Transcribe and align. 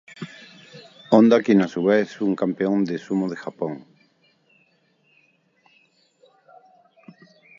Honda 1.11 1.43
quien 1.43 1.61
a 1.61 1.67
su 1.67 1.83
vez 1.83 2.09
es 2.13 2.21
un 2.21 2.35
campeón 2.35 2.85
de 2.85 2.97
Sumo 2.97 3.29
de 3.29 3.35
Japón. 3.35 3.85